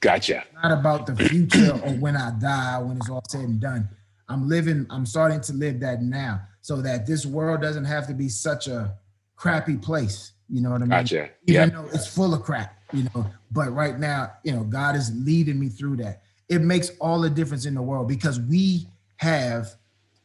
[0.06, 0.44] Gotcha.
[0.46, 3.89] It's not about the future or when I die, when it's all said and done.
[4.30, 8.13] I'm living, I'm starting to live that now so that this world doesn't have to
[8.13, 8.94] be such a
[9.36, 10.34] crappy place.
[10.48, 10.89] You know what I mean?
[10.89, 11.30] Gotcha.
[11.48, 11.72] Even Yep.
[11.74, 15.60] though it's full of crap, you know, but right now, you know, God is leading
[15.60, 16.22] me through that.
[16.50, 18.88] It makes all the difference in the world because we
[19.18, 19.74] have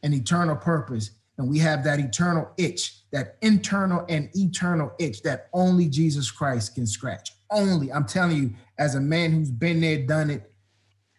[0.03, 5.49] an eternal purpose and we have that eternal itch, that internal and eternal itch that
[5.53, 7.31] only Jesus Christ can scratch.
[7.51, 10.51] Only, I'm telling you, as a man who's been there, done it,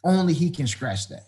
[0.03, 1.25] only he can scratch that.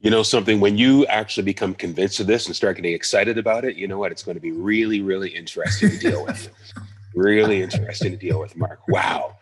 [0.00, 3.64] You know something, when you actually become convinced of this and start getting excited about
[3.64, 4.12] it, you know what?
[4.12, 6.50] It's going to be really, really interesting to deal with.
[7.14, 8.80] Really interesting to deal with, Mark.
[8.88, 9.38] Wow.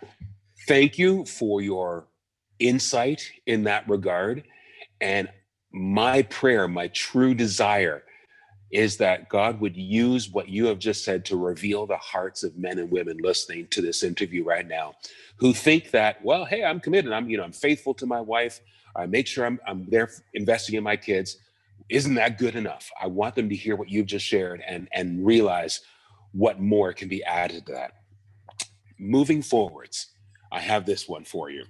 [0.69, 2.07] Thank you for your
[2.61, 4.45] insight in that regard.
[5.01, 5.29] And
[5.73, 8.05] my prayer, my true desire
[8.75, 12.59] is that God would use what you have just said to reveal the hearts of
[12.59, 14.95] men and women listening to this interview right now
[15.37, 17.13] who think that, well, hey, I'm committed.
[17.13, 18.61] I'm, you know, I'm faithful to my wife.
[18.97, 21.37] I make sure I'm, I'm there investing in my kids.
[21.89, 22.91] Isn't that good enough?
[23.01, 25.81] I want them to hear what you've just shared and, and realize
[26.33, 27.93] what more can be added to that.
[28.99, 30.09] Moving forwards,
[30.51, 31.65] I have this one for you.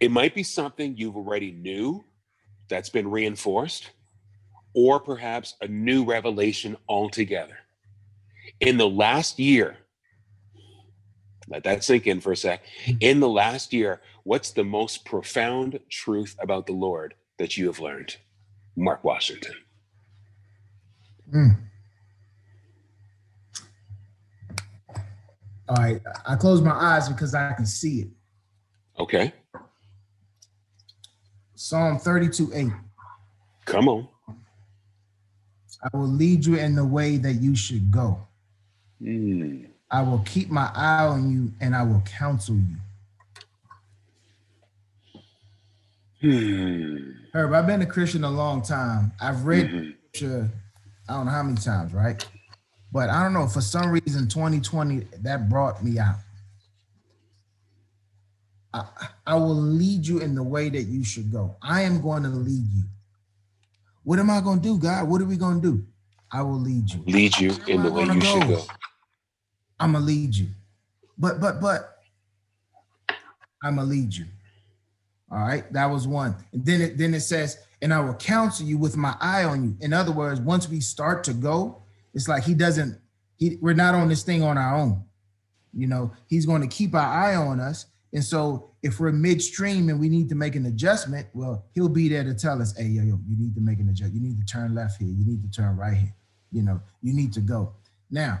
[0.00, 2.02] It might be something you've already knew
[2.70, 3.90] that's been reinforced,
[4.74, 7.58] or perhaps a new revelation altogether.
[8.60, 9.76] In the last year,
[11.48, 12.62] let that sink in for a sec.
[13.00, 17.80] In the last year, what's the most profound truth about the Lord that you have
[17.80, 18.16] learned?
[18.76, 19.54] Mark Washington.
[21.34, 21.56] Mm.
[25.68, 28.08] All right, I close my eyes because I can see it.
[28.98, 29.32] Okay,
[31.62, 32.68] Psalm 32 8.
[33.66, 34.08] come on.
[35.82, 38.26] I will lead you in the way that you should go.
[39.02, 42.76] Mm, I will keep my eye on you and I will counsel you.
[46.20, 49.12] hmm, Herb, I've been a Christian a long time.
[49.20, 49.94] I've read mhm.
[50.12, 50.50] scripture,
[51.08, 52.24] I don't know how many times, right?
[52.92, 56.16] But I don't know, for some reason, 2020, that brought me out.
[58.74, 58.84] I,
[59.26, 61.56] I will lead you in the way that you should go.
[61.62, 62.84] I am going to lead you.
[64.10, 65.08] What am I going to do, God?
[65.08, 65.86] What are we going to do?
[66.32, 67.04] I will lead you.
[67.06, 68.64] Lead you Where in the way you should go.
[69.78, 70.48] I'm gonna lead you.
[71.16, 71.98] But but but
[73.62, 74.24] I'm gonna lead you.
[75.30, 76.34] All right, that was one.
[76.52, 79.62] And then it then it says, and I will counsel you with my eye on
[79.62, 79.76] you.
[79.80, 81.80] In other words, once we start to go,
[82.12, 82.98] it's like he doesn't,
[83.36, 85.04] he we're not on this thing on our own.
[85.72, 87.86] You know, he's going to keep our eye on us.
[88.12, 92.08] And so if we're midstream and we need to make an adjustment, well, he'll be
[92.08, 94.14] there to tell us, hey, yo, yo, you need to make an adjustment.
[94.14, 95.08] You need to turn left here.
[95.08, 96.14] You need to turn right here.
[96.50, 97.72] You know, you need to go.
[98.10, 98.40] Now,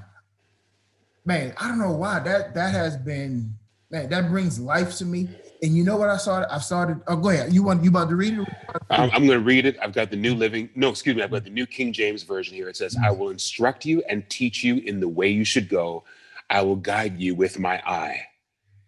[1.24, 3.54] man, I don't know why that that has been
[3.90, 5.28] man, that brings life to me.
[5.62, 6.52] And you know what I started?
[6.52, 7.00] I've started.
[7.06, 7.52] Oh, go ahead.
[7.52, 8.48] You want you about to read it?
[8.88, 9.76] I'm, I'm going to read it.
[9.82, 12.54] I've got the New Living, no, excuse me, I've got the New King James Version
[12.54, 12.68] here.
[12.68, 16.04] It says, I will instruct you and teach you in the way you should go.
[16.48, 18.26] I will guide you with my eye.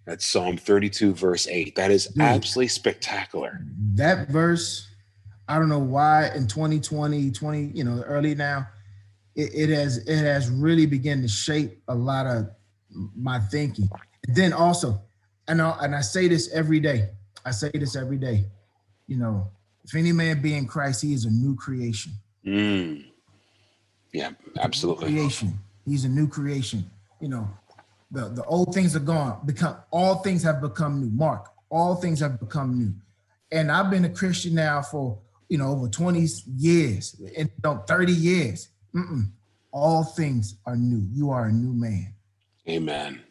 [0.04, 1.76] That's Psalm 32, verse 8.
[1.76, 2.22] That is Dude.
[2.22, 3.60] absolutely spectacular.
[3.94, 4.88] That verse,
[5.48, 8.66] I don't know why in 2020, 20, you know, early now,
[9.34, 12.50] it, it has it has really begun to shape a lot of
[13.16, 13.88] my thinking.
[14.26, 15.00] And then also,
[15.48, 17.08] and I, and I say this every day.
[17.44, 18.44] I say this every day.
[19.06, 19.50] You know,
[19.84, 22.12] if any man be in Christ, he is a new creation.
[22.46, 23.04] Mm.
[24.12, 25.12] Yeah, absolutely.
[25.12, 25.58] creation.
[25.86, 26.88] He's a new creation.
[27.20, 27.48] You know,
[28.12, 29.40] the, the old things are gone.
[29.44, 31.10] Become all things have become new.
[31.10, 32.94] Mark, all things have become new.
[33.50, 38.12] And I've been a Christian now for you know over 20 years, and no, 30
[38.12, 38.68] years.
[38.94, 39.30] Mm-mm.
[39.72, 41.02] All things are new.
[41.10, 42.14] You are a new man.
[42.68, 43.22] Amen.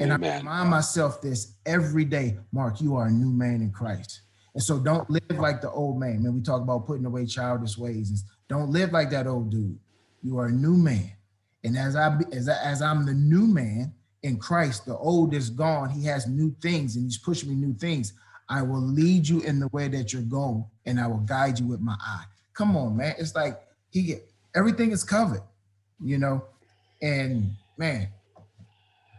[0.00, 4.22] And I remind myself this every day, Mark, you are a new man in Christ.
[4.54, 6.22] And so don't live like the old man.
[6.22, 8.10] Man, we talk about putting away childish ways.
[8.10, 9.78] And don't live like that old dude.
[10.22, 11.12] You are a new man.
[11.62, 15.50] And as I as, I, as I'm the new man in Christ, the old is
[15.50, 15.90] gone.
[15.90, 18.14] He has new things and he's pushing me new things.
[18.48, 21.66] I will lead you in the way that you're going and I will guide you
[21.66, 22.24] with my eye.
[22.54, 23.14] Come on, man.
[23.18, 23.60] It's like
[23.90, 25.42] he get everything is covered,
[26.02, 26.44] you know.
[27.02, 28.08] And man,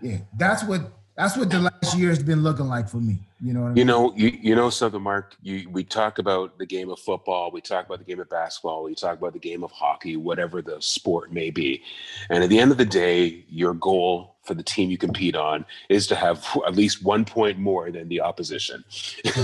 [0.02, 3.20] yeah, that's what that's what the last year has been looking like for me.
[3.42, 3.78] You know what I mean?
[3.78, 5.36] You know, you, you know something, Mark.
[5.42, 8.84] You we talk about the game of football, we talk about the game of basketball,
[8.84, 11.84] we talk about the game of hockey, whatever the sport may be.
[12.30, 15.64] And at the end of the day, your goal for the team you compete on
[15.90, 18.84] is to have at least one point more than the opposition.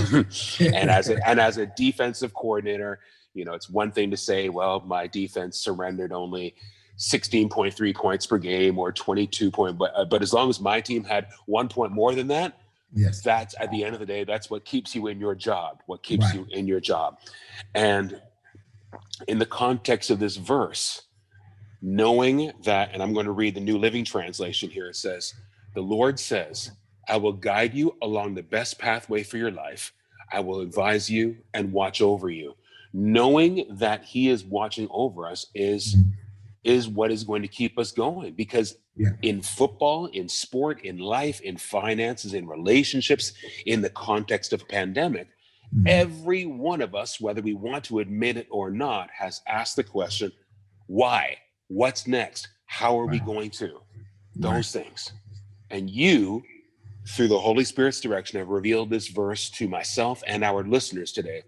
[0.60, 2.98] and as a and as a defensive coordinator,
[3.32, 6.56] you know, it's one thing to say, well, my defense surrendered only
[6.98, 11.04] 16.3 points per game or 22 point, but, uh, but as long as my team
[11.04, 12.58] had one point more than that,
[12.92, 13.20] Yes.
[13.20, 16.02] that's at the end of the day, that's what keeps you in your job, what
[16.02, 16.34] keeps Right.
[16.34, 17.18] you in your job.
[17.74, 18.20] And
[19.28, 21.02] in the context of this verse,
[21.82, 25.34] knowing that, and I'm going to read the New Living Translation here, it says,
[25.74, 26.70] The Lord says,
[27.08, 29.92] I will guide you along the best pathway for your life.
[30.32, 32.54] I will advise you and watch over you.
[32.92, 35.96] Knowing that He is watching over us is
[36.64, 39.10] is what is going to keep us going because Yeah.
[39.22, 43.34] in football in sport in life in finances in relationships
[43.66, 45.28] in the context of pandemic
[45.72, 45.86] Mhm.
[45.88, 49.84] every one of us whether we want to admit it or not has asked the
[49.84, 50.32] question
[50.88, 51.36] why
[51.68, 53.66] what's next how are we going to
[54.38, 54.54] Right.
[54.54, 55.12] those things
[55.70, 56.42] and you
[57.08, 61.42] through the holy spirit's direction have revealed this verse to myself and our listeners today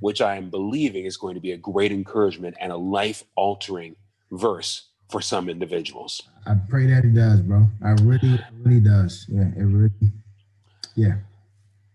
[0.00, 3.94] which i am believing is going to be a great encouragement and a life altering
[4.32, 7.68] verse for some individuals I pray that it does, bro.
[7.84, 9.26] I really, it really does.
[9.28, 9.90] Yeah, it really.
[10.96, 11.18] Yeah.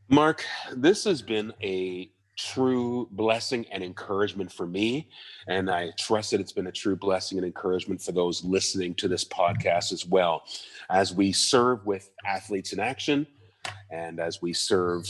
[0.07, 5.09] Mark, this has been a true blessing and encouragement for me.
[5.47, 9.07] And I trust that it's been a true blessing and encouragement for those listening to
[9.07, 10.43] this podcast as well.
[10.89, 13.25] As we serve with Athletes in Action
[13.91, 15.07] and as we serve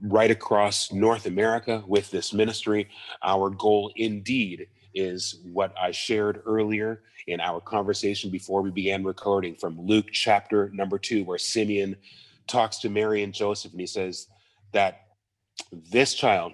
[0.00, 2.88] right across North America with this ministry,
[3.22, 9.54] our goal indeed is what I shared earlier in our conversation before we began recording
[9.54, 11.96] from Luke chapter number two, where Simeon
[12.46, 14.26] talks to Mary and Joseph and he says
[14.72, 15.02] that
[15.90, 16.52] this child,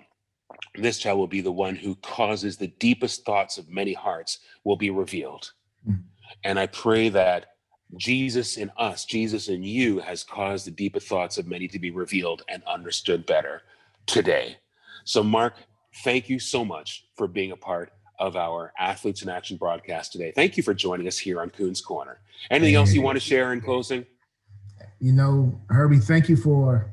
[0.85, 4.77] this child will be the one who causes the deepest thoughts of many hearts will
[4.77, 5.53] be revealed.
[5.89, 6.03] Mm.
[6.45, 7.55] And I pray that
[7.97, 11.91] Jesus in us, Jesus in you, has caused the deeper thoughts of many to be
[11.91, 13.63] revealed and understood better
[14.07, 14.59] today.
[15.05, 15.55] So, Mark,
[16.05, 20.33] thank you so much for being a part of our Athletes in Action broadcast today.
[20.33, 22.21] Thank you for joining us here on Coons Corner.
[22.51, 24.05] Anything else you want to share in closing?
[25.01, 26.93] You know, Herbie, thank you for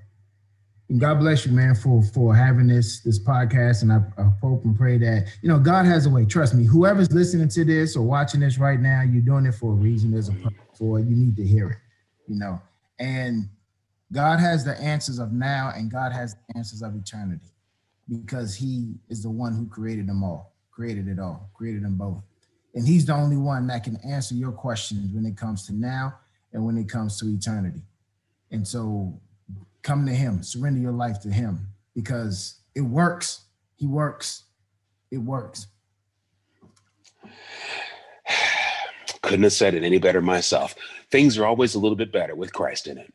[0.99, 3.81] God bless you, man, for for having this this podcast.
[3.81, 6.25] And I, I hope and pray that you know God has a way.
[6.25, 9.71] Trust me, whoever's listening to this or watching this right now, you're doing it for
[9.71, 10.11] a reason.
[10.11, 11.07] There's a purpose for it.
[11.07, 11.77] You need to hear it,
[12.27, 12.61] you know.
[12.99, 13.49] And
[14.11, 17.49] God has the answers of now, and God has the answers of eternity,
[18.07, 22.21] because He is the one who created them all, created it all, created them both,
[22.75, 26.13] and He's the only one that can answer your questions when it comes to now
[26.53, 27.81] and when it comes to eternity.
[28.51, 29.19] And so
[29.85, 33.41] come to him, surrender your life to him because it works.
[33.77, 34.43] He works.
[35.11, 35.67] It works.
[39.21, 40.73] Couldn't have said it any better myself.
[41.11, 43.13] Things are always a little bit better with Christ in it.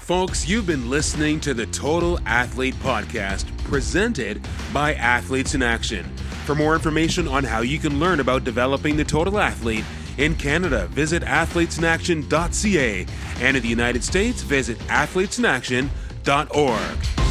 [0.00, 6.04] Folks, you've been listening to the Total Athlete Podcast presented by Athletes in Action.
[6.44, 9.86] For more information on how you can learn about developing the total athlete
[10.18, 13.06] in Canada, visit athletesinaction.ca
[13.40, 17.23] and in the United States, visit athletesinaction.org.